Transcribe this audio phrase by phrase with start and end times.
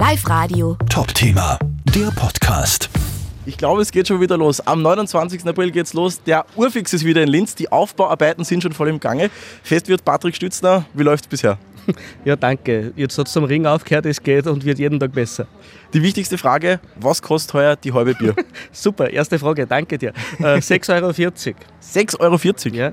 [0.00, 0.78] Live Radio.
[0.88, 1.58] Top-Thema,
[1.94, 2.88] der Podcast.
[3.44, 4.58] Ich glaube, es geht schon wieder los.
[4.66, 5.46] Am 29.
[5.46, 6.22] April geht's los.
[6.22, 7.54] Der Urfix ist wieder in Linz.
[7.54, 9.28] Die Aufbauarbeiten sind schon voll im Gange.
[9.62, 11.58] Festwirt Patrick Stützner, wie läuft's bisher?
[12.24, 12.94] Ja, danke.
[12.96, 15.46] Jetzt hat es zum Ring aufgehört, es geht und wird jeden Tag besser.
[15.92, 18.34] Die wichtigste Frage, was kostet heuer die halbe Bier?
[18.72, 20.14] Super, erste Frage, danke dir.
[20.38, 21.10] Äh, 6,40 Euro.
[21.10, 22.36] 6,40 Euro.
[22.74, 22.92] Ja,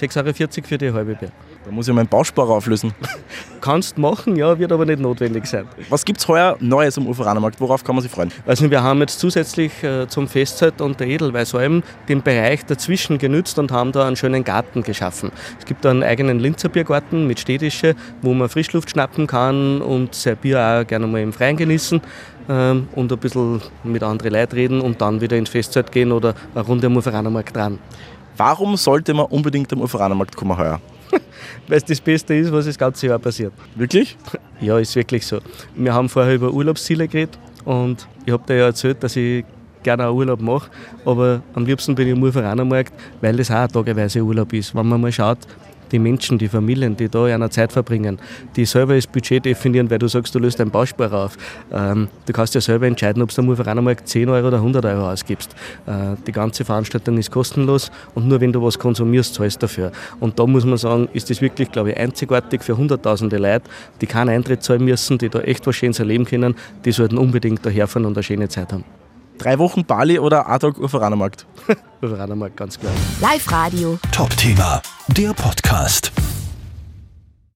[0.00, 1.30] 6,40 Euro für die halbe Bier.
[1.64, 2.94] Da muss ich meinen Bausparer auflösen.
[3.60, 5.66] Kannst machen, ja, wird aber nicht notwendig sein.
[5.90, 7.60] Was gibt's heuer Neues am Uferanermarkt?
[7.60, 8.32] Worauf kann man sich freuen?
[8.46, 13.58] Also wir haben jetzt zusätzlich äh, zum Festzeit und der Edelweißalm den Bereich dazwischen genützt
[13.58, 15.32] und haben da einen schönen Garten geschaffen.
[15.58, 20.36] Es gibt da einen eigenen Linzerbiergarten mit Städtische, wo man Frischluft schnappen kann und sein
[20.36, 22.00] Bier auch gerne mal im Freien genießen
[22.48, 26.34] ähm, und ein bisschen mit anderen Leuten reden und dann wieder ins Festzeit gehen oder
[26.54, 27.78] eine Runde am Uferanermarkt dran.
[28.36, 30.80] Warum sollte man unbedingt am Uferanermarkt kommen heuer?
[31.66, 33.52] Weil es das Beste ist, was das ganze Jahr passiert.
[33.74, 34.16] Wirklich?
[34.60, 35.38] Ja, ist wirklich so.
[35.74, 39.44] Wir haben vorher über Urlaubsziele geredet und ich habe dir ja erzählt, dass ich
[39.82, 40.70] gerne auch Urlaub mache,
[41.04, 44.74] aber am liebsten bin ich am Uferanermarkt, weil das auch tageweise Urlaub ist.
[44.74, 45.38] Wenn man mal schaut,
[45.92, 48.18] die Menschen, die Familien, die da einer Zeit verbringen,
[48.56, 51.36] die selber das Budget definieren, weil du sagst, du löst einen Bausparer auf.
[51.72, 55.10] Ähm, du kannst ja selber entscheiden, ob du am Uferanermarkt 10 Euro oder 100 Euro
[55.10, 55.54] ausgibst.
[55.86, 59.92] Äh, die ganze Veranstaltung ist kostenlos und nur wenn du was konsumierst, zahlst du dafür.
[60.20, 63.64] Und da muss man sagen, ist das wirklich, glaube ich, einzigartig für hunderttausende Leute,
[64.00, 67.64] die keinen Eintritt zahlen müssen, die da echt was Schönes erleben können, die sollten unbedingt
[67.64, 68.84] daherfahren und eine schöne Zeit haben.
[69.38, 71.46] Drei Wochen Bali oder ein Tag Uferanermarkt?
[72.02, 72.92] Uferanermarkt, ganz klar.
[73.20, 73.98] Live Radio.
[74.10, 76.12] Top-Thema, der Podcast.